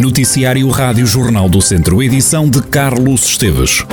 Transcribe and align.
Noticiário 0.00 0.66
Rádio 0.70 1.04
Jornal 1.06 1.46
do 1.46 1.60
Centro, 1.60 2.02
edição 2.02 2.48
de 2.48 2.62
Carlos 2.62 3.22
Esteves. 3.26 3.84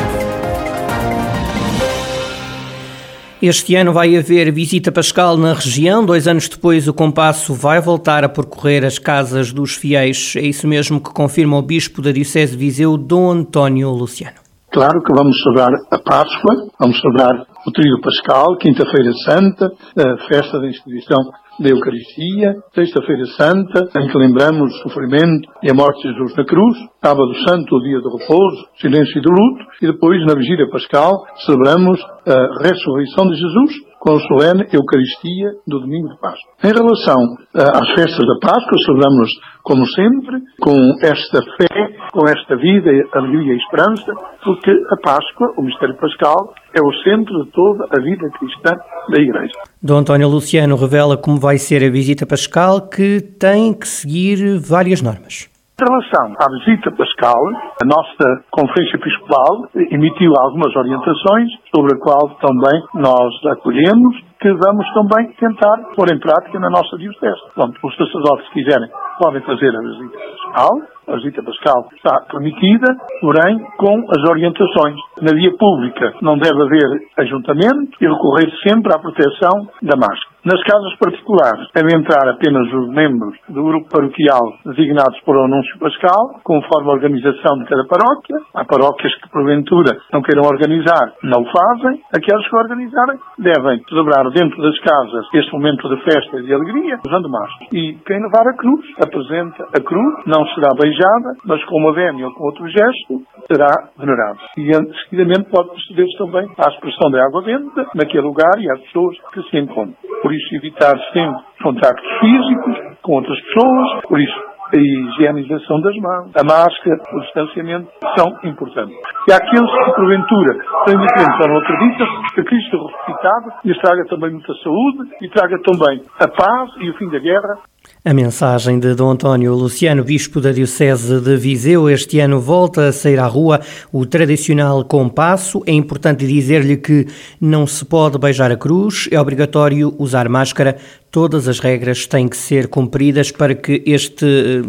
Este 3.42 3.76
ano 3.76 3.92
vai 3.92 4.16
haver 4.16 4.50
visita 4.54 4.90
pascal 4.90 5.36
na 5.36 5.54
região. 5.54 6.06
Dois 6.06 6.26
anos 6.26 6.48
depois, 6.48 6.88
o 6.88 6.94
compasso 6.94 7.54
vai 7.54 7.82
voltar 7.82 8.24
a 8.24 8.30
percorrer 8.30 8.86
as 8.86 8.98
casas 8.98 9.52
dos 9.52 9.76
fiéis. 9.76 10.34
É 10.38 10.44
isso 10.44 10.66
mesmo 10.66 11.02
que 11.02 11.10
confirma 11.10 11.58
o 11.58 11.62
Bispo 11.62 12.02
da 12.02 12.14
Diocese 12.14 12.54
de 12.54 12.58
Viseu, 12.58 12.96
Dom 12.96 13.30
António 13.30 13.90
Luciano. 13.90 14.38
Claro 14.72 15.02
que 15.04 15.14
vamos 15.14 15.36
celebrar 15.44 15.74
a 15.92 16.00
Páscoa, 16.00 16.70
vamos 16.80 16.98
celebrar 17.02 17.46
o 17.66 17.72
Tríodo 17.74 18.00
Pascal, 18.02 18.58
Quinta-feira 18.58 19.12
Santa, 19.26 19.74
a 19.98 20.28
festa 20.30 20.58
da 20.58 20.68
instituição 20.70 21.20
da 21.60 21.70
Eucaristia, 21.70 22.56
Sexta-feira 22.74 23.26
Santa, 23.38 23.90
em 24.00 24.08
que 24.08 24.18
lembramos 24.18 24.74
o 24.74 24.78
sofrimento 24.84 25.50
e 25.64 25.70
a 25.70 25.74
morte 25.74 26.02
de 26.02 26.14
Jesus 26.14 26.36
na 26.36 26.46
cruz, 26.46 26.78
Sábado 27.04 27.34
Santo, 27.48 27.76
o 27.76 27.82
dia 27.82 28.00
do 28.00 28.18
repouso, 28.18 28.68
silêncio 28.80 29.18
e 29.18 29.22
do 29.22 29.30
luto, 29.30 29.66
e 29.82 29.88
depois, 29.88 30.24
na 30.26 30.36
Vigília 30.36 30.70
Pascal, 30.70 31.14
celebramos 31.46 32.00
a 32.26 32.64
ressurreição 32.64 33.28
de 33.28 33.36
Jesus 33.36 33.87
com 34.00 34.16
a 34.16 34.20
solene 34.20 34.68
Eucaristia 34.72 35.52
do 35.68 35.80
domingo 35.80 36.10
de 36.10 36.20
Páscoa. 36.20 36.52
Em 36.64 36.74
relação 36.74 37.18
às 37.54 37.90
festas 37.90 38.26
da 38.26 38.40
Páscoa, 38.42 38.78
celebramos, 38.86 39.30
como 39.64 39.86
sempre, 39.88 40.38
com 40.62 40.78
esta 41.02 41.42
fé, 41.58 41.68
com 42.12 42.28
esta 42.28 42.56
vida, 42.56 42.90
alegria 43.14 43.54
e 43.54 43.58
esperança, 43.58 44.14
porque 44.44 44.72
a 44.72 44.98
Páscoa, 45.04 45.54
o 45.58 45.64
mistério 45.64 45.96
pascal, 45.98 46.54
é 46.74 46.82
o 46.82 46.94
centro 47.04 47.44
de 47.44 47.52
toda 47.52 47.86
a 47.86 48.02
vida 48.02 48.30
cristã 48.38 48.72
da 49.10 49.22
Igreja. 49.22 49.54
Dom 49.82 49.98
António 49.98 50.28
Luciano 50.28 50.76
revela 50.76 51.18
como 51.18 51.40
vai 51.40 51.58
ser 51.58 51.84
a 51.84 51.90
visita 51.90 52.26
pascal, 52.26 52.88
que 52.88 53.22
tem 53.22 53.74
que 53.74 53.88
seguir 53.88 54.60
várias 54.60 55.02
normas. 55.02 55.50
Em 55.80 55.86
relação 55.86 56.34
à 56.42 56.50
visita 56.58 56.90
pascal, 56.90 57.38
a 57.80 57.86
nossa 57.86 58.44
Conferência 58.50 58.98
Episcopal 58.98 59.70
emitiu 59.76 60.34
algumas 60.42 60.76
orientações 60.76 61.52
sobre 61.70 61.94
a 61.94 62.00
qual 62.00 62.34
também 62.42 62.82
nós 62.96 63.30
acolhemos, 63.46 64.18
que 64.42 64.52
vamos 64.54 64.92
também 64.96 65.32
tentar 65.34 65.78
pôr 65.96 66.12
em 66.12 66.20
prática 66.20 66.60
na 66.60 66.72
nossa 66.72 66.98
diocese. 66.98 67.38
Pronto, 67.54 67.78
os 67.84 67.96
sacerdotes, 67.96 68.48
se 68.48 68.54
quiserem, 68.54 68.90
podem 69.20 69.42
fazer 69.44 69.70
a 69.70 69.82
visita 69.82 70.18
pascal, 70.18 70.72
a 71.10 71.16
visita 71.18 71.44
pascal 71.44 71.88
está 71.96 72.22
permitida, 72.32 72.98
porém 73.22 73.64
com 73.78 74.04
as 74.18 74.30
orientações. 74.32 74.96
Na 75.22 75.32
via 75.32 75.56
pública 75.60 76.12
não 76.24 76.40
deve 76.40 76.60
haver 76.60 77.06
ajuntamento 77.18 77.98
e 78.02 78.08
recorrer 78.08 78.50
sempre 78.68 78.96
à 78.96 78.98
proteção 78.98 79.70
da 79.84 79.96
máscara. 79.96 80.37
Nas 80.48 80.64
casas 80.64 80.96
particulares 80.96 81.68
devem 81.76 82.00
entrar 82.00 82.24
apenas 82.32 82.72
os 82.72 82.88
membros 82.88 83.36
do 83.50 83.66
grupo 83.68 83.90
paroquial 83.92 84.48
designados 84.64 85.20
por 85.28 85.36
anúncio 85.36 85.78
pascal, 85.78 86.40
conforme 86.42 86.88
a 86.88 86.94
organização 86.94 87.60
de 87.60 87.66
cada 87.66 87.84
paróquia. 87.84 88.40
Há 88.56 88.64
paróquias 88.64 89.14
que, 89.16 89.28
porventura, 89.28 90.00
não 90.14 90.22
queiram 90.22 90.48
organizar, 90.48 91.12
não 91.22 91.44
o 91.44 91.52
fazem. 91.52 92.00
Aqueles 92.16 92.48
que 92.48 92.56
organizarem 92.56 93.20
devem 93.38 93.84
celebrar 93.90 94.24
dentro 94.32 94.56
das 94.64 94.80
casas 94.80 95.28
este 95.34 95.52
momento 95.52 95.84
de 95.90 96.02
festa 96.06 96.40
e 96.40 96.44
de 96.44 96.54
alegria, 96.54 96.98
usando 97.06 97.28
máscara. 97.28 97.68
E 97.74 98.00
quem 98.08 98.24
levar 98.24 98.48
a 98.48 98.56
cruz, 98.56 98.86
apresenta 99.04 99.68
a 99.76 99.84
cruz, 99.84 100.16
não 100.28 100.48
será 100.56 100.70
beijada, 100.80 101.44
mas 101.44 101.62
com 101.66 101.76
uma 101.76 101.92
vénia 101.92 102.26
ou 102.26 102.34
com 102.34 102.46
outro 102.46 102.66
gesto, 102.70 103.20
será 103.52 103.90
venerado. 104.00 104.40
E, 104.56 104.72
seguidamente, 105.04 105.52
pode 105.52 105.76
proceder 105.76 106.08
também 106.18 106.48
à 106.56 106.70
expressão 106.72 107.12
da 107.12 107.26
água 107.26 107.44
benta 107.44 107.86
naquele 107.94 108.24
lugar 108.24 108.56
e 108.60 108.72
às 108.72 108.80
pessoas 108.88 109.18
que 109.34 109.44
se 109.50 109.58
encontram. 109.58 109.96
Por 110.22 110.37
isso, 110.38 110.56
evitar 110.56 110.98
sempre 111.12 111.44
contactos 111.62 112.20
físicos 112.20 112.98
com 113.02 113.14
outras 113.14 113.40
pessoas, 113.42 114.02
por 114.08 114.20
isso, 114.20 114.58
a 114.74 114.78
higienização 114.78 115.80
das 115.82 115.96
mãos, 115.96 116.32
a 116.36 116.44
máscara, 116.44 117.00
o 117.14 117.20
distanciamento 117.22 117.90
são 118.18 118.28
importantes. 118.44 118.98
E 119.28 119.32
há 119.32 119.38
aqueles 119.38 119.72
que, 119.72 119.92
porventura, 119.96 120.54
têm 120.86 121.00
diferentes 121.00 121.40
ou 121.42 121.48
não 121.48 121.58
acreditam 121.60 122.08
que 122.36 122.44
Cristo 122.44 122.78
ressuscitado 122.78 123.46
lhes 123.64 123.78
traga 123.80 124.06
também 124.10 124.32
muita 124.32 124.54
saúde 124.56 125.10
e 125.22 125.30
traga 125.30 125.58
também 125.64 126.02
a 126.20 126.28
paz 126.28 126.70
e 126.80 126.90
o 126.90 126.98
fim 126.98 127.10
da 127.10 127.20
guerra 127.20 127.60
a 128.08 128.14
mensagem 128.14 128.80
de 128.80 128.96
Dom 128.96 129.12
António 129.12 129.54
Luciano, 129.54 130.02
bispo 130.02 130.40
da 130.40 130.54
Diocese 130.54 131.20
de 131.20 131.36
Viseu, 131.36 131.90
este 131.90 132.22
ano 132.22 132.40
volta 132.40 132.88
a 132.88 132.94
sair 132.94 133.20
à 133.20 133.28
rua 133.28 133.60
o 133.92 134.06
tradicional 134.06 134.86
compasso. 134.86 135.62
É 135.66 135.74
importante 135.74 136.26
dizer-lhe 136.26 136.78
que 136.78 137.06
não 137.42 137.68
se 137.68 137.84
pode 137.84 138.18
beijar 138.18 138.50
a 138.50 138.56
cruz, 138.56 139.10
é 139.12 139.20
obrigatório 139.20 139.94
usar 140.00 140.30
máscara. 140.30 140.78
Todas 141.12 141.50
as 141.50 141.60
regras 141.60 142.08
têm 142.08 142.30
que 142.30 142.38
ser 142.38 142.70
cumpridas 142.70 143.30
para 143.30 143.54
que 143.54 143.84
este, 143.86 144.64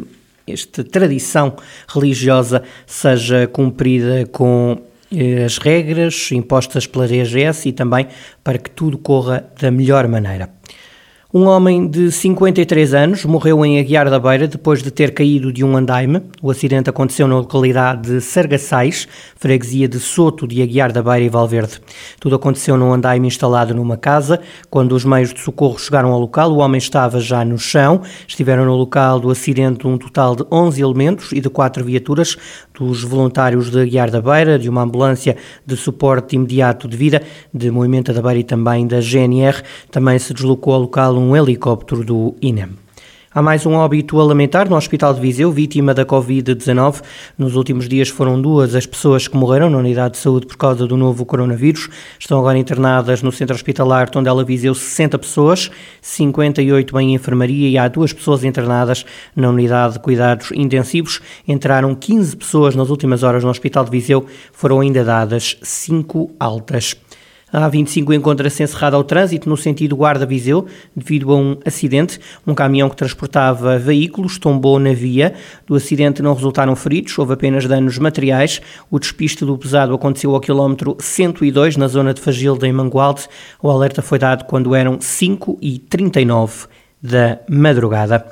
esta 0.44 0.82
tradição 0.82 1.54
religiosa 1.86 2.64
seja 2.88 3.46
cumprida 3.46 4.26
com 4.32 4.82
eh, 5.14 5.44
as 5.44 5.58
regras 5.58 6.32
impostas 6.32 6.88
pela 6.88 7.06
DGS 7.06 7.68
e 7.68 7.72
também 7.72 8.08
para 8.42 8.58
que 8.58 8.68
tudo 8.68 8.98
corra 8.98 9.48
da 9.60 9.70
melhor 9.70 10.08
maneira. 10.08 10.58
Um 11.30 11.44
homem 11.44 11.86
de 11.86 12.10
53 12.10 12.94
anos 12.94 13.26
morreu 13.26 13.62
em 13.62 13.78
Aguiar 13.78 14.08
da 14.08 14.18
Beira 14.18 14.48
depois 14.48 14.82
de 14.82 14.90
ter 14.90 15.12
caído 15.12 15.52
de 15.52 15.62
um 15.62 15.76
andaime. 15.76 16.22
O 16.40 16.50
acidente 16.50 16.88
aconteceu 16.88 17.28
na 17.28 17.36
localidade 17.36 18.08
de 18.08 18.20
Sargaçais, 18.22 19.06
freguesia 19.36 19.86
de 19.86 20.00
Soto 20.00 20.48
de 20.48 20.62
Aguiar 20.62 20.90
da 20.90 21.02
Beira 21.02 21.26
e 21.26 21.28
Valverde. 21.28 21.82
Tudo 22.18 22.36
aconteceu 22.36 22.78
num 22.78 22.94
andaime 22.94 23.28
instalado 23.28 23.74
numa 23.74 23.98
casa. 23.98 24.40
Quando 24.70 24.92
os 24.92 25.04
meios 25.04 25.34
de 25.34 25.40
socorro 25.40 25.78
chegaram 25.78 26.14
ao 26.14 26.18
local, 26.18 26.50
o 26.50 26.60
homem 26.60 26.78
estava 26.78 27.20
já 27.20 27.44
no 27.44 27.58
chão. 27.58 28.00
Estiveram 28.26 28.64
no 28.64 28.74
local 28.74 29.20
do 29.20 29.30
acidente 29.30 29.86
um 29.86 29.98
total 29.98 30.34
de 30.34 30.46
11 30.50 30.80
elementos 30.80 31.32
e 31.32 31.42
de 31.42 31.50
quatro 31.50 31.84
viaturas 31.84 32.38
dos 32.72 33.04
voluntários 33.04 33.70
de 33.70 33.78
Aguiar 33.78 34.10
da 34.10 34.22
Beira, 34.22 34.58
de 34.58 34.70
uma 34.70 34.80
ambulância 34.80 35.36
de 35.66 35.76
suporte 35.76 36.36
imediato 36.36 36.88
de 36.88 36.96
vida, 36.96 37.20
de 37.52 37.70
Movimento 37.70 38.14
da 38.14 38.22
Beira 38.22 38.38
e 38.38 38.44
também 38.44 38.86
da 38.86 38.98
GNR. 38.98 39.62
Também 39.90 40.18
se 40.18 40.32
deslocou 40.32 40.72
ao 40.72 40.80
local 40.80 41.17
um 41.18 41.36
helicóptero 41.36 42.04
do 42.04 42.34
INEM. 42.40 42.70
Há 43.30 43.42
mais 43.42 43.66
um 43.66 43.74
óbito 43.74 44.18
a 44.18 44.24
lamentar 44.24 44.70
no 44.70 44.74
Hospital 44.74 45.12
de 45.12 45.20
Viseu, 45.20 45.52
vítima 45.52 45.92
da 45.92 46.04
Covid-19. 46.04 47.02
Nos 47.36 47.56
últimos 47.56 47.86
dias 47.86 48.08
foram 48.08 48.40
duas 48.40 48.74
as 48.74 48.86
pessoas 48.86 49.28
que 49.28 49.36
morreram 49.36 49.68
na 49.68 49.76
unidade 49.76 50.14
de 50.14 50.18
saúde 50.18 50.46
por 50.46 50.56
causa 50.56 50.86
do 50.86 50.96
novo 50.96 51.26
coronavírus. 51.26 51.90
Estão 52.18 52.38
agora 52.38 52.56
internadas 52.56 53.22
no 53.22 53.30
centro 53.30 53.54
hospitalar 53.54 54.08
Tondela 54.08 54.42
Viseu 54.42 54.74
60 54.74 55.18
pessoas, 55.18 55.70
58 56.00 56.98
em 57.00 57.14
enfermaria 57.14 57.68
e 57.68 57.76
há 57.76 57.86
duas 57.86 58.14
pessoas 58.14 58.44
internadas 58.44 59.04
na 59.36 59.50
unidade 59.50 59.92
de 59.92 60.00
cuidados 60.00 60.50
intensivos. 60.52 61.20
Entraram 61.46 61.94
15 61.94 62.34
pessoas 62.34 62.74
nas 62.74 62.88
últimas 62.88 63.22
horas 63.22 63.44
no 63.44 63.50
Hospital 63.50 63.84
de 63.84 63.90
Viseu, 63.90 64.24
foram 64.52 64.80
ainda 64.80 65.04
dadas 65.04 65.58
5 65.62 66.30
altas. 66.40 66.96
A 67.52 67.70
A25 67.70 68.14
encontra-se 68.14 68.62
encerrada 68.62 68.96
ao 68.96 69.02
trânsito 69.02 69.48
no 69.48 69.56
sentido 69.56 69.96
Guarda-Viseu 69.96 70.66
devido 70.94 71.32
a 71.32 71.36
um 71.36 71.56
acidente. 71.64 72.20
Um 72.46 72.54
caminhão 72.54 72.90
que 72.90 72.96
transportava 72.96 73.78
veículos 73.78 74.38
tombou 74.38 74.78
na 74.78 74.92
via. 74.92 75.34
Do 75.66 75.74
acidente 75.74 76.22
não 76.22 76.34
resultaram 76.34 76.76
feridos, 76.76 77.18
houve 77.18 77.32
apenas 77.32 77.66
danos 77.66 77.98
materiais. 77.98 78.60
O 78.90 78.98
despiste 78.98 79.44
do 79.44 79.56
pesado 79.56 79.94
aconteceu 79.94 80.34
ao 80.34 80.40
quilómetro 80.40 80.96
102 81.00 81.76
na 81.76 81.88
zona 81.88 82.12
de 82.12 82.20
Fagilda, 82.20 82.66
em 82.68 82.72
Mangualde. 82.72 83.26
O 83.62 83.70
alerta 83.70 84.02
foi 84.02 84.18
dado 84.18 84.44
quando 84.44 84.74
eram 84.74 85.00
5 85.00 85.58
e 85.62 85.78
39 85.78 86.66
da 87.02 87.38
madrugada. 87.48 88.26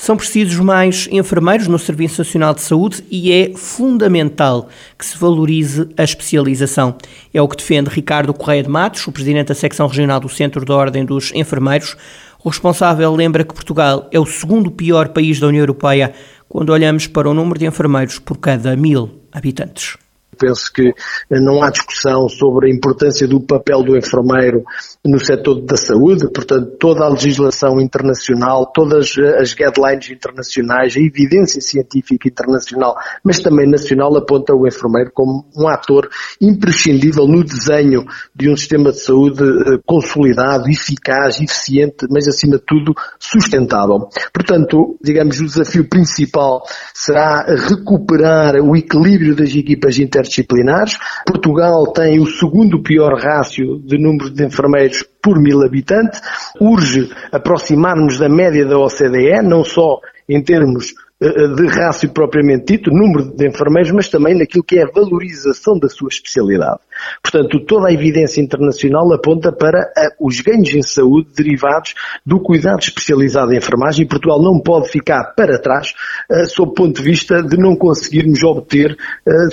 São 0.00 0.16
precisos 0.16 0.58
mais 0.60 1.08
enfermeiros 1.10 1.66
no 1.66 1.76
Serviço 1.76 2.20
Nacional 2.20 2.54
de 2.54 2.62
Saúde 2.62 3.04
e 3.10 3.32
é 3.32 3.52
fundamental 3.56 4.68
que 4.96 5.04
se 5.04 5.18
valorize 5.18 5.88
a 5.96 6.04
especialização. 6.04 6.96
É 7.34 7.42
o 7.42 7.48
que 7.48 7.56
defende 7.56 7.90
Ricardo 7.90 8.32
Correia 8.32 8.62
de 8.62 8.68
Matos, 8.70 9.04
o 9.08 9.12
presidente 9.12 9.48
da 9.48 9.56
secção 9.56 9.88
regional 9.88 10.20
do 10.20 10.28
Centro 10.28 10.64
da 10.64 10.74
Ordem 10.74 11.04
dos 11.04 11.32
Enfermeiros. 11.34 11.96
O 12.44 12.48
responsável 12.48 13.12
lembra 13.12 13.42
que 13.42 13.52
Portugal 13.52 14.08
é 14.12 14.20
o 14.20 14.24
segundo 14.24 14.70
pior 14.70 15.08
país 15.08 15.40
da 15.40 15.48
União 15.48 15.62
Europeia 15.62 16.14
quando 16.48 16.70
olhamos 16.70 17.08
para 17.08 17.28
o 17.28 17.34
número 17.34 17.58
de 17.58 17.66
enfermeiros 17.66 18.20
por 18.20 18.38
cada 18.38 18.76
mil 18.76 19.20
habitantes. 19.32 19.98
Penso 20.38 20.72
que 20.72 20.92
não 21.30 21.62
há 21.62 21.70
discussão 21.70 22.28
sobre 22.28 22.70
a 22.70 22.74
importância 22.74 23.26
do 23.26 23.40
papel 23.40 23.82
do 23.82 23.96
enfermeiro 23.96 24.64
no 25.04 25.18
setor 25.18 25.62
da 25.62 25.76
saúde, 25.76 26.28
portanto, 26.32 26.76
toda 26.78 27.04
a 27.04 27.08
legislação 27.08 27.80
internacional, 27.80 28.66
todas 28.72 29.14
as 29.38 29.54
guidelines 29.54 30.10
internacionais, 30.10 30.96
a 30.96 31.00
evidência 31.00 31.60
científica 31.60 32.28
internacional, 32.28 32.96
mas 33.24 33.40
também 33.40 33.68
nacional, 33.68 34.16
aponta 34.16 34.54
o 34.54 34.66
enfermeiro 34.66 35.10
como 35.12 35.44
um 35.56 35.68
ator 35.68 36.08
imprescindível 36.40 37.26
no 37.26 37.42
desenho 37.42 38.04
de 38.34 38.50
um 38.50 38.56
sistema 38.56 38.92
de 38.92 39.00
saúde 39.00 39.42
eh, 39.42 39.78
consolidado, 39.86 40.68
eficaz, 40.68 41.40
eficiente, 41.40 42.06
mas 42.10 42.26
acima 42.28 42.56
de 42.56 42.64
tudo 42.64 42.94
sustentável. 43.18 44.08
Portanto, 44.32 44.96
digamos, 45.02 45.40
o 45.40 45.46
desafio 45.46 45.88
principal 45.88 46.62
será 46.94 47.42
recuperar 47.42 48.56
o 48.56 48.76
equilíbrio 48.76 49.34
das 49.34 49.54
equipas 49.54 49.98
inter 49.98 50.26
interdisciplinares. 50.28 50.98
Portugal 51.26 51.92
tem 51.92 52.20
o 52.20 52.26
segundo 52.26 52.82
pior 52.82 53.18
rácio 53.18 53.78
de 53.80 53.98
número 53.98 54.30
de 54.30 54.44
enfermeiros 54.44 55.02
por 55.22 55.40
mil 55.40 55.62
habitantes. 55.64 56.20
Urge 56.60 57.10
aproximar-nos 57.32 58.18
da 58.18 58.28
média 58.28 58.64
da 58.66 58.78
OCDE, 58.78 59.42
não 59.42 59.64
só 59.64 60.00
em 60.28 60.42
termos 60.42 60.94
de 61.20 61.66
rácio 61.66 62.08
propriamente 62.10 62.76
dito, 62.76 62.90
número 62.92 63.24
de 63.34 63.48
enfermeiros, 63.48 63.90
mas 63.90 64.08
também 64.08 64.38
naquilo 64.38 64.62
que 64.62 64.78
é 64.78 64.84
a 64.84 64.90
valorização 64.90 65.76
da 65.76 65.88
sua 65.88 66.08
especialidade. 66.08 66.78
Portanto, 67.20 67.58
toda 67.66 67.88
a 67.88 67.92
evidência 67.92 68.40
internacional 68.40 69.12
aponta 69.12 69.50
para 69.50 69.80
eh, 69.96 70.08
os 70.20 70.40
ganhos 70.40 70.72
em 70.72 70.82
saúde 70.82 71.28
derivados 71.36 71.94
do 72.24 72.38
cuidado 72.40 72.80
especializado 72.80 73.52
em 73.52 73.56
enfermagem 73.56 74.04
e 74.04 74.08
Portugal 74.08 74.40
não 74.40 74.60
pode 74.60 74.88
ficar 74.90 75.34
para 75.36 75.58
trás 75.58 75.92
uh, 76.30 76.46
sob 76.48 76.70
o 76.70 76.74
ponto 76.74 76.96
de 76.96 77.02
vista 77.02 77.42
de 77.42 77.56
não 77.56 77.74
conseguirmos 77.74 78.42
obter 78.42 78.96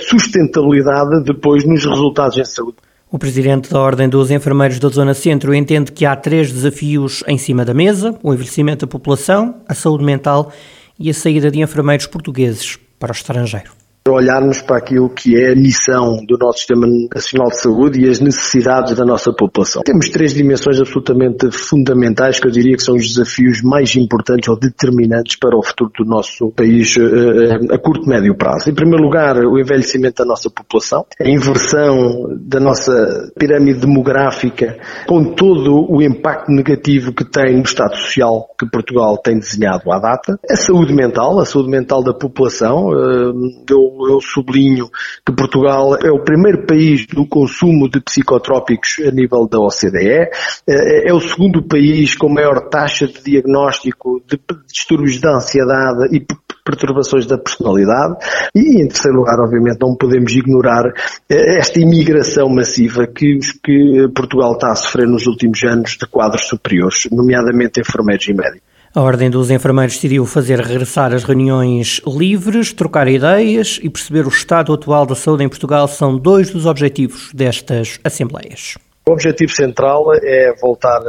sustentabilidade 0.00 1.24
depois 1.24 1.64
nos 1.64 1.84
resultados 1.84 2.36
em 2.38 2.44
saúde. 2.44 2.76
O 3.10 3.18
presidente 3.18 3.70
da 3.70 3.80
Ordem 3.80 4.08
dos 4.08 4.30
Enfermeiros 4.30 4.78
da 4.78 4.88
Zona 4.88 5.14
Centro 5.14 5.54
entende 5.54 5.92
que 5.92 6.04
há 6.04 6.14
três 6.16 6.52
desafios 6.52 7.22
em 7.26 7.38
cima 7.38 7.64
da 7.64 7.72
mesa: 7.72 8.18
o 8.22 8.32
envelhecimento 8.32 8.84
da 8.84 8.90
população, 8.90 9.56
a 9.68 9.74
saúde 9.74 10.04
mental 10.04 10.52
e 10.98 11.10
a 11.10 11.14
saída 11.14 11.50
de 11.50 11.60
enfermeiros 11.60 12.06
portugueses 12.06 12.78
para 12.98 13.12
o 13.12 13.16
estrangeiro 13.16 13.72
olharmos 14.12 14.60
para 14.62 14.78
aquilo 14.78 15.08
que 15.08 15.36
é 15.36 15.52
a 15.52 15.56
missão 15.56 16.24
do 16.26 16.36
nosso 16.38 16.58
Sistema 16.58 16.86
Nacional 17.14 17.48
de 17.48 17.60
Saúde 17.60 18.00
e 18.00 18.08
as 18.08 18.20
necessidades 18.20 18.94
da 18.94 19.04
nossa 19.04 19.32
população. 19.32 19.82
Temos 19.82 20.08
três 20.08 20.34
dimensões 20.34 20.78
absolutamente 20.78 21.50
fundamentais 21.50 22.40
que 22.40 22.46
eu 22.46 22.50
diria 22.50 22.76
que 22.76 22.82
são 22.82 22.94
os 22.94 23.08
desafios 23.08 23.62
mais 23.62 23.94
importantes 23.96 24.48
ou 24.48 24.58
determinantes 24.58 25.36
para 25.36 25.56
o 25.56 25.62
futuro 25.62 25.90
do 25.98 26.04
nosso 26.04 26.50
país 26.50 26.96
uh, 26.96 27.72
a 27.72 27.78
curto 27.78 28.06
e 28.06 28.08
médio 28.08 28.36
prazo. 28.36 28.70
Em 28.70 28.74
primeiro 28.74 29.02
lugar, 29.02 29.36
o 29.38 29.58
envelhecimento 29.58 30.22
da 30.22 30.24
nossa 30.24 30.50
população, 30.50 31.04
a 31.20 31.28
inversão 31.28 32.36
da 32.40 32.60
nossa 32.60 33.30
pirâmide 33.38 33.80
demográfica 33.80 34.78
com 35.06 35.34
todo 35.34 35.86
o 35.90 36.02
impacto 36.02 36.50
negativo 36.50 37.12
que 37.12 37.24
tem 37.24 37.56
no 37.56 37.62
Estado 37.62 37.96
Social 37.96 38.48
que 38.58 38.68
Portugal 38.70 39.18
tem 39.18 39.38
desenhado 39.38 39.90
à 39.90 39.98
data, 39.98 40.38
a 40.48 40.56
saúde 40.56 40.94
mental, 40.94 41.38
a 41.38 41.44
saúde 41.44 41.70
mental 41.70 42.02
da 42.02 42.12
população, 42.12 42.88
uh, 42.88 43.34
eu 43.68 43.95
eu 44.08 44.20
sublinho 44.20 44.88
que 45.24 45.32
Portugal 45.32 45.96
é 45.96 46.10
o 46.10 46.22
primeiro 46.22 46.66
país 46.66 47.06
do 47.06 47.26
consumo 47.26 47.88
de 47.88 48.00
psicotrópicos 48.00 48.98
a 49.06 49.10
nível 49.10 49.46
da 49.48 49.58
OCDE, 49.58 50.30
é, 50.68 51.10
é 51.10 51.14
o 51.14 51.20
segundo 51.20 51.62
país 51.62 52.16
com 52.16 52.28
maior 52.28 52.68
taxa 52.68 53.06
de 53.06 53.22
diagnóstico 53.22 54.22
de 54.26 54.38
distúrbios 54.66 55.20
da 55.20 55.36
ansiedade 55.36 56.14
e 56.14 56.26
perturbações 56.66 57.26
da 57.26 57.38
personalidade 57.38 58.16
e, 58.54 58.82
em 58.82 58.88
terceiro 58.88 59.18
lugar, 59.18 59.38
obviamente, 59.38 59.78
não 59.80 59.94
podemos 59.94 60.32
ignorar 60.34 60.84
eh, 61.28 61.58
esta 61.58 61.78
imigração 61.78 62.48
massiva 62.48 63.06
que, 63.06 63.38
que 63.62 64.08
Portugal 64.14 64.54
está 64.54 64.72
a 64.72 64.74
sofrer 64.74 65.06
nos 65.06 65.26
últimos 65.26 65.62
anos 65.62 65.92
de 65.92 66.06
quadros 66.08 66.48
superiores, 66.48 67.08
nomeadamente 67.12 67.80
enfermeiros 67.80 68.26
e 68.26 68.34
médicos. 68.34 68.65
A 68.96 69.02
Ordem 69.02 69.28
dos 69.28 69.50
Enfermeiros 69.50 69.96
decidiu 69.96 70.24
fazer 70.24 70.58
regressar 70.58 71.12
as 71.12 71.22
reuniões 71.22 72.00
livres, 72.06 72.72
trocar 72.72 73.06
ideias 73.06 73.78
e 73.82 73.90
perceber 73.90 74.24
o 74.24 74.30
estado 74.30 74.72
atual 74.72 75.04
da 75.04 75.14
saúde 75.14 75.44
em 75.44 75.50
Portugal 75.50 75.86
são 75.86 76.16
dois 76.16 76.48
dos 76.48 76.64
objetivos 76.64 77.30
destas 77.34 78.00
assembleias. 78.02 78.78
O 79.06 79.12
objetivo 79.12 79.52
central 79.52 80.06
é 80.24 80.50
voltar 80.62 81.02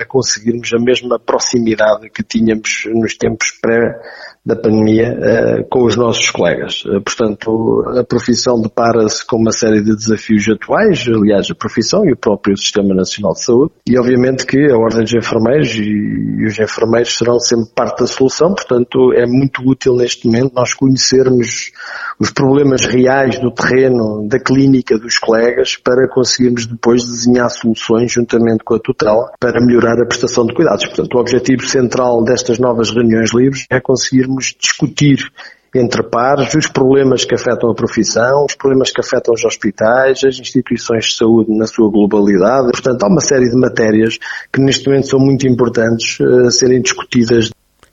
a, 0.00 0.04
conseguirmos 0.06 0.72
a 0.72 0.78
mesma 0.78 1.20
proximidade 1.20 2.08
que 2.08 2.22
tínhamos 2.22 2.84
nos 2.86 3.14
tempos 3.14 3.50
pré 3.60 4.00
da 4.50 4.56
pandemia 4.56 5.12
uh, 5.12 5.68
com 5.68 5.84
os 5.84 5.96
nossos 5.96 6.30
colegas. 6.30 6.84
Uh, 6.84 7.00
portanto, 7.00 7.84
a 7.98 8.04
profissão 8.04 8.60
depara-se 8.60 9.24
com 9.24 9.36
uma 9.36 9.52
série 9.52 9.82
de 9.82 9.94
desafios 9.94 10.48
atuais, 10.48 11.06
aliás, 11.08 11.48
a 11.50 11.54
profissão 11.54 12.04
e 12.04 12.12
o 12.12 12.16
próprio 12.16 12.56
Sistema 12.56 12.94
Nacional 12.94 13.32
de 13.32 13.44
Saúde, 13.44 13.72
e 13.88 13.98
obviamente 13.98 14.44
que 14.44 14.70
a 14.70 14.76
Ordem 14.76 15.02
dos 15.02 15.14
Enfermeiros 15.14 15.74
e, 15.76 16.46
os 16.46 16.58
enfermeiros 16.58 17.16
serão 17.16 17.38
sempre 17.38 17.70
parte 17.74 18.00
da 18.00 18.06
solução, 18.06 18.54
portanto, 18.54 19.12
é 19.14 19.26
muito 19.26 19.62
útil 19.64 19.94
neste 19.94 20.26
momento 20.26 20.54
nós 20.54 20.74
conhecermos 20.74 21.70
os 22.18 22.30
problemas 22.30 22.84
reais 22.86 23.38
do 23.38 23.50
terreno, 23.50 24.26
da 24.28 24.38
clínica 24.38 24.98
dos 24.98 25.18
colegas, 25.18 25.76
para 25.76 26.08
conseguirmos 26.08 26.66
depois 26.66 27.04
desenhar 27.04 27.50
soluções 27.50 28.12
juntamente 28.12 28.64
com 28.64 28.74
a 28.74 28.78
tutela 28.78 29.32
para 29.38 29.60
melhorar 29.60 30.00
a 30.00 30.06
prestação 30.06 30.46
de 30.46 30.54
cuidados. 30.54 30.86
Portanto, 30.86 31.14
o 31.14 31.20
objetivo 31.20 31.66
central 31.66 32.22
destas 32.24 32.58
novas 32.58 32.90
reuniões 32.90 33.32
livres 33.32 33.64
é 33.70 33.80
conseguir 33.80 34.26
conseguirmos 34.40 34.56
discutir 34.58 35.30
entre 35.72 36.02
pares 36.02 36.52
os 36.54 36.66
problemas 36.66 37.24
que 37.24 37.34
afetam 37.34 37.70
a 37.70 37.74
profissão, 37.74 38.44
os 38.44 38.56
problemas 38.56 38.90
que 38.90 39.00
afetam 39.00 39.32
os 39.32 39.44
hospitais, 39.44 40.24
as 40.24 40.40
instituições 40.40 41.04
de 41.04 41.16
saúde 41.16 41.56
na 41.56 41.66
sua 41.66 41.88
globalidade. 41.88 42.72
Portanto, 42.72 43.04
há 43.04 43.08
uma 43.08 43.20
série 43.20 43.48
de 43.48 43.56
matérias 43.56 44.18
que 44.52 44.60
neste 44.60 44.88
momento 44.88 45.06
são 45.06 45.20
muito 45.20 45.46
importantes 45.46 46.18
a 46.20 46.48
uh, 46.48 46.50
serem 46.50 46.82
discutidas 46.82 47.50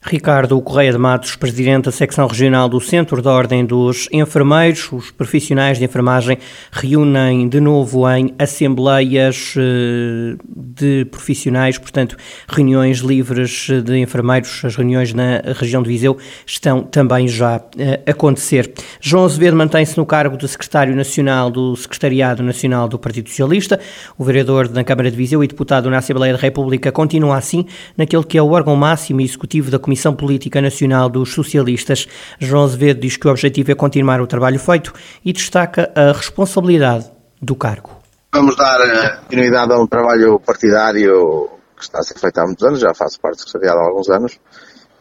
Ricardo 0.10 0.62
Correia 0.62 0.94
de 0.94 0.98
Matos, 0.98 1.36
presidente 1.36 1.86
da 1.86 1.92
secção 1.92 2.28
regional 2.28 2.70
do 2.70 2.80
Centro 2.80 3.22
da 3.22 3.30
Ordem 3.30 3.66
dos 3.66 4.08
Enfermeiros, 4.10 4.90
os 4.94 5.12
profissionais 5.12 5.78
de 5.78 5.84
enfermagem 5.84 6.38
reúnem 6.72 7.50
de 7.50 7.60
novo 7.60 8.10
em 8.10 8.34
assembleias 8.40 9.54
eh, 9.58 10.38
de 10.56 11.04
profissionais, 11.12 11.78
portanto, 11.78 12.16
reuniões 12.48 13.00
livres 13.00 13.68
de 13.84 13.98
enfermeiros. 13.98 14.64
As 14.64 14.78
reuniões 14.78 15.14
na 15.14 15.42
região 15.60 15.84
de 15.84 15.90
Viseu 15.90 16.18
estão 16.46 16.84
também 16.84 17.28
já 17.28 17.56
a 17.58 18.10
acontecer. 18.10 18.74
João 19.02 19.26
Azevedo 19.26 19.58
mantém-se 19.58 19.98
no 19.98 20.06
cargo 20.06 20.38
de 20.38 20.48
secretário 20.48 20.96
nacional 20.96 21.52
do 21.52 21.76
Secretariado 21.76 22.42
Nacional 22.42 22.88
do 22.88 22.98
Partido 22.98 23.28
Socialista. 23.28 23.78
O 24.18 24.24
vereador 24.24 24.70
da 24.70 24.86
Câmara 24.86 25.12
de 25.12 25.18
Viseu 25.18 25.44
e 25.44 25.48
deputado 25.48 25.90
na 25.90 25.98
Assembleia 25.98 26.34
da 26.34 26.40
República 26.40 26.94
continua 26.94 27.36
assim 27.36 27.66
naquele 27.98 28.24
que 28.24 28.38
é 28.38 28.42
o 28.42 28.52
órgão 28.52 28.74
máximo 28.78 29.20
executivo 29.20 29.70
da 29.70 29.78
Comissão 29.78 29.97
Comissão 29.98 30.16
Política 30.16 30.62
Nacional 30.62 31.10
dos 31.10 31.34
Socialistas. 31.34 32.08
João 32.40 32.66
Azevedo 32.66 33.00
diz 33.00 33.18
que 33.18 33.28
o 33.28 33.32
objetivo 33.32 33.72
é 33.72 33.76
continuar 33.76 34.22
o 34.22 34.28
trabalho 34.28 34.60
feito 34.60 34.94
e 35.26 35.34
destaca 35.34 35.92
a 35.96 36.12
responsabilidade 36.12 37.10
do 37.42 37.56
cargo. 37.56 37.90
Vamos 38.32 38.56
dar 38.56 38.80
eh, 38.82 39.18
continuidade 39.24 39.74
a 39.74 39.80
um 39.80 39.88
trabalho 39.88 40.40
partidário 40.40 41.50
que 41.76 41.82
está 41.82 41.98
a 41.98 42.04
ser 42.04 42.20
feito 42.20 42.38
há 42.38 42.46
muitos 42.46 42.64
anos, 42.64 42.80
já 42.80 42.94
faço 42.94 43.20
parte 43.20 43.38
do 43.38 43.50
secretariado 43.50 43.80
há 43.80 43.90
alguns 43.90 44.10
anos. 44.12 44.40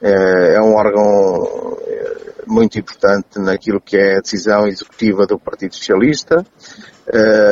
Eh, 0.00 0.54
é 0.54 0.62
um 0.62 0.74
órgão 0.74 1.76
eh, 1.86 2.42
muito 2.46 2.78
importante 2.78 3.38
naquilo 3.38 3.78
que 3.78 3.98
é 3.98 4.16
a 4.16 4.20
decisão 4.20 4.66
executiva 4.66 5.26
do 5.26 5.38
Partido 5.38 5.74
Socialista, 5.74 6.42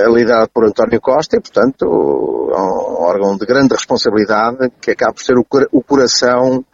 liderado 0.08 0.48
por 0.52 0.64
António 0.64 1.00
Costa 1.00 1.36
e, 1.36 1.40
portanto, 1.40 1.84
é 1.84 2.58
um 2.58 3.02
órgão 3.04 3.36
de 3.36 3.44
grande 3.44 3.74
responsabilidade 3.74 4.72
que 4.80 4.92
acaba 4.92 5.12
por 5.12 5.22
ser 5.22 5.34
o 5.36 5.82
coração 5.82 6.64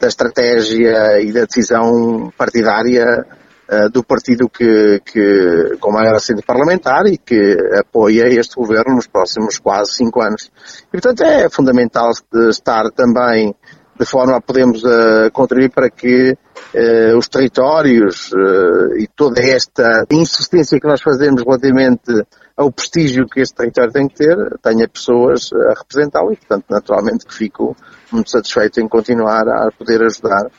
da 0.00 0.08
estratégia 0.08 1.20
e 1.20 1.30
da 1.30 1.44
decisão 1.44 2.32
partidária 2.36 3.24
uh, 3.70 3.90
do 3.90 4.02
partido 4.02 4.48
que, 4.48 5.00
que, 5.04 5.76
com 5.78 5.92
maior 5.92 6.14
assento 6.14 6.42
parlamentar 6.42 7.06
e 7.06 7.18
que 7.18 7.56
apoia 7.78 8.26
este 8.28 8.56
governo 8.56 8.96
nos 8.96 9.06
próximos 9.06 9.58
quase 9.58 9.92
cinco 9.92 10.22
anos. 10.22 10.50
E, 10.88 10.90
portanto, 10.92 11.22
é 11.22 11.50
fundamental 11.50 12.10
estar 12.48 12.90
também 12.92 13.54
de 13.98 14.06
forma 14.06 14.38
a 14.38 14.40
podermos 14.40 14.82
uh, 14.82 15.30
contribuir 15.32 15.70
para 15.70 15.90
que 15.90 16.34
uh, 16.74 17.16
os 17.16 17.28
territórios 17.28 18.32
uh, 18.32 18.96
e 18.98 19.08
toda 19.14 19.40
esta 19.42 20.04
insistência 20.10 20.78
que 20.80 20.86
nós 20.86 21.00
fazemos 21.02 21.42
relativamente 21.42 22.12
ao 22.56 22.70
prestígio 22.70 23.26
que 23.26 23.40
este 23.40 23.54
território 23.54 23.92
tem 23.92 24.08
que 24.08 24.16
ter, 24.16 24.36
tenha 24.62 24.86
pessoas 24.86 25.50
a 25.52 25.78
representá-lo 25.78 26.32
e, 26.32 26.36
portanto, 26.36 26.66
naturalmente 26.68 27.24
que 27.24 27.34
fico 27.34 27.74
muito 28.12 28.30
satisfeito 28.30 28.80
em 28.80 28.88
continuar 28.88 29.48
a 29.48 29.70
poder 29.70 30.02
ajudar 30.02 30.50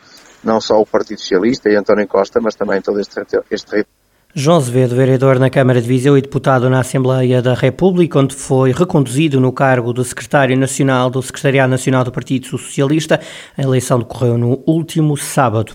não 0.43 0.59
só 0.59 0.79
o 0.81 0.85
Partido 0.85 1.19
Socialista 1.19 1.69
e 1.69 1.75
António 1.75 2.07
Costa, 2.07 2.39
mas 2.41 2.55
também 2.55 2.81
todo 2.81 2.99
este, 2.99 3.21
este 3.51 3.69
território. 3.69 4.00
João 4.33 4.55
Azevedo, 4.55 4.95
vereador 4.95 5.37
na 5.37 5.49
Câmara 5.49 5.81
de 5.81 5.87
Viseu 5.89 6.17
e 6.17 6.21
deputado 6.21 6.69
na 6.69 6.79
Assembleia 6.79 7.41
da 7.41 7.53
República, 7.53 8.17
onde 8.17 8.33
foi 8.33 8.71
reconduzido 8.71 9.41
no 9.41 9.51
cargo 9.51 9.93
de 9.93 10.05
secretário 10.05 10.57
nacional 10.57 11.09
do 11.09 11.21
Secretariado 11.21 11.69
Nacional 11.69 12.05
do 12.05 12.13
Partido 12.13 12.47
Socialista. 12.47 13.19
A 13.57 13.61
eleição 13.61 13.99
decorreu 13.99 14.37
no 14.37 14.63
último 14.65 15.17
sábado. 15.17 15.73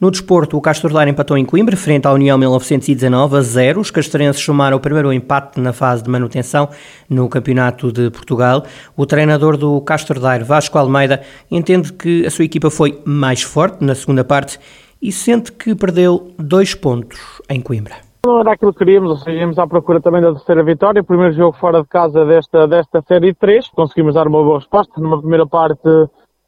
No 0.00 0.10
desporto, 0.10 0.56
o 0.56 0.60
Castro 0.62 0.90
Daire 0.90 1.10
empatou 1.10 1.36
em 1.36 1.44
Coimbra, 1.44 1.76
frente 1.76 2.06
à 2.06 2.12
União 2.14 2.38
1919 2.38 3.36
a 3.36 3.42
0. 3.42 3.78
Os 3.78 3.90
castrenses 3.90 4.42
somaram 4.42 4.78
o 4.78 4.80
primeiro 4.80 5.12
empate 5.12 5.60
na 5.60 5.74
fase 5.74 6.02
de 6.02 6.08
manutenção 6.08 6.70
no 7.10 7.28
Campeonato 7.28 7.92
de 7.92 8.10
Portugal. 8.10 8.64
O 8.96 9.04
treinador 9.04 9.58
do 9.58 9.78
Castro 9.82 10.18
Daire, 10.18 10.44
Vasco 10.44 10.78
Almeida, 10.78 11.20
entende 11.50 11.92
que 11.92 12.24
a 12.24 12.30
sua 12.30 12.46
equipa 12.46 12.70
foi 12.70 13.02
mais 13.04 13.42
forte 13.42 13.84
na 13.84 13.94
segunda 13.94 14.24
parte 14.24 14.58
e 15.00 15.12
sente 15.12 15.52
que 15.52 15.74
perdeu 15.74 16.32
dois 16.38 16.74
pontos 16.74 17.40
em 17.48 17.60
Coimbra. 17.60 17.96
Não 18.26 18.40
era 18.40 18.52
aquilo 18.52 18.72
que 18.72 18.80
queríamos, 18.80 19.10
ou 19.10 19.16
seja, 19.16 19.38
íamos 19.38 19.58
à 19.58 19.66
procura 19.66 20.00
também 20.00 20.20
da 20.20 20.32
terceira 20.32 20.62
vitória. 20.62 21.02
Primeiro 21.04 21.32
jogo 21.32 21.56
fora 21.56 21.82
de 21.82 21.88
casa 21.88 22.24
desta, 22.24 22.66
desta 22.66 23.02
série 23.06 23.32
3. 23.32 23.68
Conseguimos 23.68 24.14
dar 24.14 24.26
uma 24.26 24.42
boa 24.42 24.58
resposta 24.58 25.00
numa 25.00 25.18
primeira 25.18 25.46
parte 25.46 25.88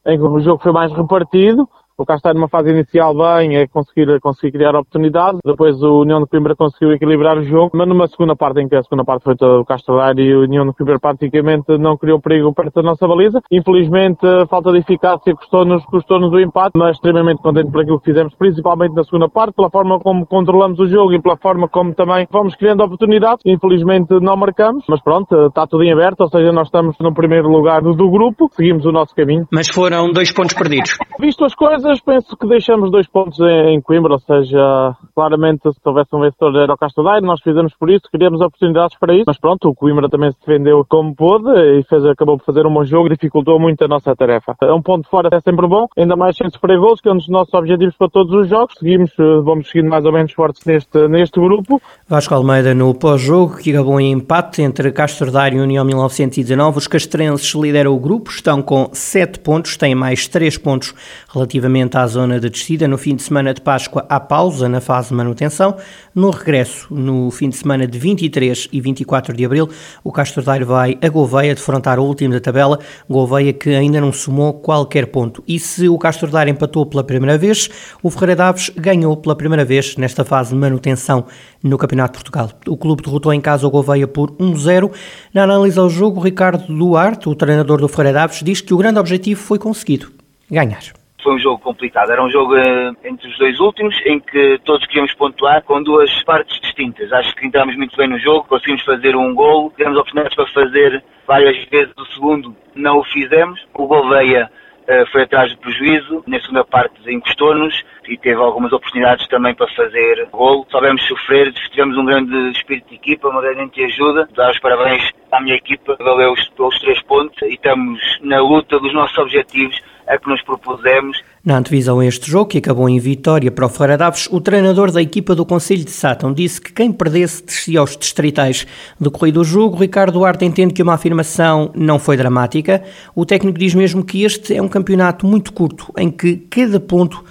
em 0.07 0.19
que 0.19 0.25
o 0.25 0.41
jogo 0.41 0.63
foi 0.63 0.73
mais 0.73 0.93
repartido. 0.93 1.69
O 2.03 2.07
Castelo 2.07 2.35
numa 2.35 2.49
fase 2.49 2.71
inicial 2.71 3.15
bem, 3.15 3.57
é 3.57 3.67
conseguir, 3.67 4.21
conseguir 4.21 4.53
criar 4.53 4.75
oportunidades. 4.75 5.41
Depois 5.45 5.83
o 5.83 6.01
União 6.01 6.21
de 6.21 6.27
Coimbra 6.27 6.57
conseguiu 6.57 6.93
equilibrar 6.93 7.39
o 7.39 7.45
jogo, 7.45 7.71
mas 7.75 7.89
numa 7.89 8.07
segunda 8.07 8.35
parte 8.35 8.61
em 8.61 8.69
que 8.69 8.77
a 8.77 8.83
segunda 8.83 9.05
parte 9.05 9.25
foi 9.25 9.37
toda 9.37 9.61
o 9.61 9.65
Castelo 9.65 10.01
e 10.19 10.35
o 10.35 10.43
União 10.43 10.67
de 10.67 10.73
Coimbra 10.73 10.99
praticamente 10.99 11.77
não 11.79 11.97
criou 11.97 12.21
perigo 12.21 12.55
perto 12.55 12.77
da 12.77 12.83
nossa 12.83 13.07
baliza. 13.07 13.41
Infelizmente, 13.51 14.21
falta 14.49 14.73
de 14.73 14.79
eficácia 14.79 15.35
custou-nos 15.35 15.85
custou 15.87 16.19
o 16.19 16.41
empate, 16.41 16.73
mas 16.77 16.97
extremamente 16.97 17.43
contente 17.43 17.71
por 17.71 17.83
aquilo 17.83 17.99
que 17.99 18.11
fizemos, 18.11 18.35
principalmente 18.35 18.95
na 18.95 19.05
segunda 19.05 19.29
parte, 19.29 19.55
pela 19.55 19.71
forma 19.71 19.99
como 20.01 20.27
controlamos 20.27 20.79
o 20.79 20.87
jogo 20.87 21.13
e 21.13 21.21
pela 21.21 21.37
forma 21.37 21.69
como 21.69 21.95
também 21.95 22.27
fomos 22.31 22.55
criando 22.55 22.83
oportunidades. 22.83 23.43
Infelizmente 23.45 24.13
não 24.21 24.37
marcamos, 24.37 24.85
mas 24.89 25.03
pronto, 25.03 25.35
está 25.47 25.67
tudo 25.67 25.83
em 25.83 25.93
aberto, 25.93 26.21
ou 26.21 26.29
seja, 26.29 26.53
nós 26.53 26.69
estamos 26.69 26.97
no 27.01 27.13
primeiro 27.13 27.49
lugar 27.49 27.83
do, 27.83 27.95
do 27.95 28.11
grupo, 28.11 28.49
seguimos 28.53 28.85
o 28.85 28.93
nosso 28.93 29.15
caminho. 29.15 29.47
Mas 29.53 29.69
foram 29.69 30.11
dois 30.13 30.33
pontos 30.33 30.55
perdidos. 30.55 30.97
Visto 31.19 31.45
as 31.45 31.55
coisas, 31.55 31.90
penso 31.99 32.37
que 32.37 32.47
deixamos 32.47 32.91
dois 32.91 33.09
pontos 33.09 33.41
em, 33.41 33.81
Coimbra, 33.81 34.13
ou 34.13 34.21
seja, 34.21 34.95
claramente 35.15 35.63
se 35.63 35.81
houvesse 35.85 36.15
um 36.15 36.21
vencedor 36.21 36.55
era 36.57 36.75
o 36.75 36.77
Casteldaire, 36.77 37.25
nós 37.27 37.41
fizemos 37.41 37.75
por 37.75 37.91
isso, 37.91 38.05
queríamos 38.11 38.41
oportunidades 38.41 38.97
para 38.99 39.15
isso, 39.15 39.25
mas 39.27 39.39
pronto, 39.39 39.69
o 39.69 39.75
Coimbra 39.75 40.09
também 40.09 40.31
se 40.31 40.39
defendeu 40.39 40.85
como 40.87 41.15
pôde 41.15 41.49
e 41.79 41.83
fez, 41.85 42.05
acabou 42.05 42.37
por 42.37 42.45
fazer 42.45 42.67
um 42.67 42.73
bom 42.73 42.85
jogo, 42.85 43.09
dificultou 43.09 43.59
muito 43.59 43.83
a 43.83 43.89
nossa 43.89 44.15
tarefa. 44.15 44.55
É 44.63 44.73
um 44.73 44.83
ponto 44.83 45.09
fora 45.09 45.29
é 45.33 45.41
sempre 45.41 45.67
bom, 45.67 45.87
ainda 45.97 46.17
mais 46.17 46.37
sem 46.37 46.51
sofrer 46.51 46.79
gols, 46.79 47.01
que 47.01 47.09
é 47.09 47.13
um 47.13 47.17
dos 47.17 47.29
nossos 47.29 47.55
objetivos 47.55 47.97
para 47.97 48.09
todos 48.09 48.33
os 48.35 48.49
jogos. 48.49 48.75
Seguimos, 48.79 49.11
eh, 49.19 49.41
vamos 49.43 49.71
seguindo 49.71 49.89
mais 49.89 50.05
ou 50.05 50.13
menos 50.13 50.33
fortes 50.33 50.65
neste, 50.65 51.09
neste 51.09 51.41
grupo. 51.41 51.81
Vasco 52.09 52.35
Almeida 52.35 52.75
no 52.75 52.95
pós-jogo, 52.95 53.57
que 53.57 53.73
acabou 53.73 54.01
em 54.01 54.13
empate 54.13 54.63
entre 54.63 54.93
Castro 54.93 55.31
e 55.53 55.61
União 55.61 55.85
1919. 55.85 56.79
Os 56.79 56.87
castrenses 56.87 57.55
lideram 57.55 57.95
o 57.95 57.99
grupo, 57.99 58.31
estão 58.31 58.61
com 58.61 58.91
7 58.93 59.41
pontos, 59.41 59.77
têm 59.77 59.95
mais 59.95 60.27
3 60.29 60.59
pontos 60.59 60.95
relativamente 61.33 61.80
à 61.89 62.07
zona 62.07 62.41
de 62.41 62.51
descida. 62.51 62.89
No 62.89 62.99
fim 62.99 63.15
de 63.15 63.23
semana 63.23 63.55
de 63.55 63.61
Páscoa 63.61 64.05
há 64.09 64.19
pausa 64.19 64.69
na 64.69 64.81
fase 64.81 65.09
de 65.09 65.15
manutenção. 65.15 65.77
No 66.15 66.31
regresso, 66.31 66.93
no 66.93 67.31
fim 67.31 67.49
de 67.49 67.57
semana 67.57 67.87
de 67.87 67.99
23 67.99 68.69
e 68.73 68.81
24 68.81 69.35
de 69.35 69.45
abril, 69.45 69.69
o 70.03 70.13
Castro 70.13 70.43
Daire 70.43 70.65
vai 70.65 70.99
a 71.01 71.09
Gouveia 71.09 71.55
defrontar 71.55 71.99
o 71.99 72.05
último 72.05 72.35
da 72.35 72.41
tabela, 72.41 72.79
Gouveia 73.09 73.53
que 73.53 73.71
ainda 73.71 74.01
não 74.01 74.13
somou 74.13 74.55
qualquer 74.55 75.07
ponto. 75.07 75.43
E 75.47 75.59
se 75.59 75.89
o 75.89 75.99
Castro 75.99 76.31
Daire 76.31 76.51
empatou 76.51 76.85
pela 76.87 77.05
primeira 77.05 77.39
vez, 77.39 77.69
o 78.03 78.11
Ferreira 78.11 78.37
Daves 78.37 78.71
ganhou 78.77 79.17
pela 79.17 79.37
primeira 79.37 79.65
vez 79.65 79.97
nesta 79.97 80.25
fase 80.25 80.51
de 80.51 80.57
manutenção 80.57 81.25
no 81.63 81.79
Campeonato 81.79 82.19
de 82.19 82.25
Portugal. 82.25 82.51
O 82.67 82.77
clube 82.77 83.03
derrotou 83.03 83.33
em 83.33 83.41
casa 83.41 83.67
o 83.67 83.71
Gouveia 83.71 84.07
por 84.07 84.33
1-0. 84.33 84.91
Na 85.33 85.45
análise 85.45 85.79
ao 85.79 85.89
jogo, 85.89 86.21
Ricardo 86.21 86.67
Duarte, 86.67 87.29
o 87.29 87.35
treinador 87.35 87.81
do 87.81 87.89
Ferreira 87.89 88.21
Daves, 88.21 88.41
diz 88.43 88.61
que 88.61 88.75
o 88.75 88.79
grande 88.79 88.99
objetivo 88.99 89.41
foi 89.41 89.59
conseguido, 89.59 90.11
ganhar. 90.51 91.00
Foi 91.23 91.35
um 91.35 91.39
jogo 91.39 91.59
complicado. 91.59 92.11
Era 92.11 92.23
um 92.23 92.31
jogo 92.31 92.55
uh, 92.55 92.97
entre 93.05 93.29
os 93.29 93.39
dois 93.39 93.61
últimos, 93.61 93.95
em 94.07 94.19
que 94.19 94.59
todos 94.65 94.87
queríamos 94.87 95.13
pontuar 95.15 95.63
com 95.63 95.83
duas 95.83 96.11
partes 96.25 96.59
distintas. 96.61 97.13
Acho 97.13 97.35
que 97.35 97.47
entramos 97.47 97.77
muito 97.77 97.97
bem 97.97 98.09
no 98.09 98.19
jogo, 98.19 98.47
conseguimos 98.49 98.83
fazer 98.85 99.15
um 99.17 99.35
gol, 99.35 99.71
tivemos 99.77 99.99
oportunidades 99.99 100.35
para 100.35 100.47
fazer 100.47 101.05
várias 101.27 101.65
vezes 101.69 101.93
o 101.97 102.07
segundo, 102.07 102.57
não 102.75 102.99
o 102.99 103.05
fizemos. 103.05 103.61
O 103.75 103.87
Gouveia 103.87 104.51
uh, 104.89 105.07
foi 105.13 105.23
atrás 105.23 105.53
do 105.53 105.59
prejuízo, 105.59 106.25
na 106.27 106.41
segunda 106.41 106.65
parte 106.65 106.95
encostou-nos 107.07 107.75
e 108.09 108.17
teve 108.17 108.41
algumas 108.41 108.73
oportunidades 108.73 109.29
também 109.29 109.55
para 109.55 109.69
fazer 109.69 110.27
gol. 110.33 110.67
Soubemos 110.71 111.07
sofrer, 111.07 111.53
tivemos 111.53 111.97
um 111.97 112.05
grande 112.05 112.51
espírito 112.51 112.89
de 112.89 112.97
equipa, 112.97 113.29
uma 113.29 113.41
grande 113.41 113.85
ajuda. 113.85 114.29
Dar 114.35 114.51
os 114.51 114.59
parabéns 114.59 115.11
à 115.31 115.41
minha 115.41 115.57
equipa, 115.57 115.97
valeu 116.01 116.33
os, 116.33 116.49
pelos 116.49 116.79
três 116.81 117.01
pontos 117.03 117.41
e 117.43 117.55
estamos 117.55 118.01
na 118.23 118.41
luta 118.41 118.81
dos 118.81 118.93
nossos 118.93 119.17
objetivos 119.19 119.81
a 120.11 120.19
que 120.19 120.29
nos 120.29 120.43
propusemos. 120.43 121.23
Na 121.45 121.57
antevisão 121.57 122.01
a 122.01 122.05
este 122.05 122.31
jogo, 122.31 122.51
que 122.51 122.59
acabou 122.59 122.89
em 122.89 122.99
vitória 122.99 123.51
para 123.51 123.65
o 123.65 123.69
Ferreira 123.69 123.97
Daves, 123.97 124.29
o 124.31 124.41
treinador 124.41 124.91
da 124.91 125.01
equipa 125.01 125.35
do 125.35 125.47
Conselho 125.47 125.85
de 125.85 125.91
Sátão 125.91 126.35
disse 126.35 126.61
que 126.61 126.73
quem 126.73 126.93
perdesse 126.93 127.45
descia 127.45 127.81
aos 127.81 127.97
distritais. 127.97 128.67
Decorrido 129.01 129.41
o 129.41 129.45
jogo, 129.45 129.77
Ricardo 129.77 130.15
Duarte 130.15 130.45
entende 130.45 130.75
que 130.75 130.83
uma 130.83 130.95
afirmação 130.95 131.71
não 131.75 131.99
foi 131.99 132.17
dramática. 132.17 132.83
O 133.15 133.25
técnico 133.25 133.59
diz 133.59 133.75
mesmo 133.75 134.05
que 134.05 134.25
este 134.25 134.55
é 134.55 134.61
um 134.61 134.69
campeonato 134.69 135.27
muito 135.27 135.53
curto, 135.53 135.93
em 135.97 136.11
que 136.11 136.37
cada 136.37 136.81
ponto 136.81 137.25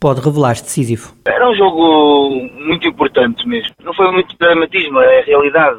pode 0.00 0.20
revelar-se 0.20 0.64
decisivo. 0.64 1.14
Era 1.26 1.48
um 1.48 1.54
jogo 1.54 2.30
muito 2.58 2.88
importante 2.88 3.46
mesmo. 3.46 3.74
Não 3.84 3.92
foi 3.94 4.10
muito 4.10 4.34
dramatismo, 4.38 4.98
é 5.00 5.20
a 5.20 5.24
realidade. 5.24 5.78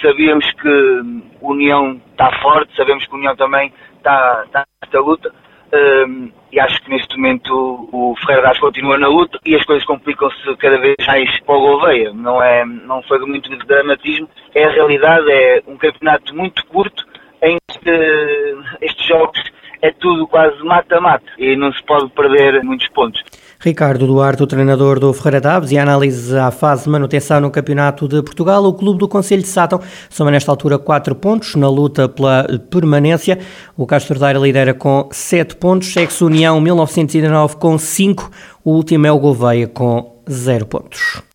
Sabíamos 0.00 0.44
que 0.60 0.68
a 0.68 1.46
União 1.46 2.00
está 2.12 2.30
forte, 2.42 2.76
sabemos 2.76 3.04
que 3.06 3.14
a 3.14 3.16
União 3.16 3.34
também 3.36 3.72
está, 3.96 4.42
está 4.46 4.64
nesta 4.82 5.00
luta. 5.00 5.32
Um, 5.72 6.30
e 6.52 6.60
acho 6.60 6.80
que 6.82 6.90
neste 6.90 7.16
momento 7.16 7.88
o 7.92 8.14
Ferreira 8.20 8.48
das 8.48 8.58
continua 8.58 8.96
na 8.96 9.08
luta 9.08 9.38
e 9.44 9.56
as 9.56 9.64
coisas 9.64 9.84
complicam-se 9.84 10.56
cada 10.56 10.78
vez 10.78 10.94
mais 11.06 11.40
para 11.40 11.54
o 11.54 11.60
Gouveia. 11.60 12.12
Não, 12.12 12.42
é, 12.42 12.64
não 12.64 13.02
foi 13.02 13.18
muito 13.20 13.50
de 13.50 13.66
dramatismo, 13.66 14.28
é 14.54 14.64
a 14.64 14.70
realidade, 14.70 15.30
é 15.30 15.62
um 15.66 15.76
campeonato 15.76 16.34
muito 16.34 16.64
curto 16.66 17.04
em 17.42 17.56
que 17.68 18.56
estes 18.80 19.06
jogos 19.06 19.42
é 19.82 19.90
tudo 19.90 20.26
quase 20.26 20.62
mata-mata 20.64 21.26
e 21.38 21.56
não 21.56 21.72
se 21.72 21.82
pode 21.84 22.08
perder 22.10 22.62
muitos 22.62 22.88
pontos. 22.88 23.22
Ricardo 23.58 24.06
Duarte, 24.06 24.42
o 24.42 24.46
treinador 24.46 25.00
do 25.00 25.12
Ferreira 25.12 25.40
Daves, 25.40 25.72
e 25.72 25.78
a 25.78 25.82
análise 25.82 26.36
à 26.36 26.50
fase 26.50 26.84
de 26.84 26.90
manutenção 26.90 27.40
no 27.40 27.50
Campeonato 27.50 28.06
de 28.06 28.22
Portugal. 28.22 28.64
O 28.64 28.74
clube 28.74 28.98
do 28.98 29.08
Conselho 29.08 29.42
de 29.42 29.48
Sátão 29.48 29.80
soma 30.10 30.30
nesta 30.30 30.50
altura 30.50 30.78
4 30.78 31.14
pontos 31.14 31.54
na 31.54 31.68
luta 31.68 32.08
pela 32.08 32.46
permanência. 32.70 33.38
O 33.76 33.86
Castro 33.86 34.18
Daire 34.18 34.38
lidera 34.38 34.74
com 34.74 35.08
7 35.10 35.56
pontos, 35.56 35.92
segue-se 35.92 36.22
União 36.22 36.60
1909 36.60 37.56
com 37.56 37.78
5, 37.78 38.30
o 38.64 38.72
último 38.72 39.06
é 39.06 39.12
o 39.12 39.18
Gouveia 39.18 39.66
com 39.66 40.20
0 40.28 40.66
pontos. 40.66 41.25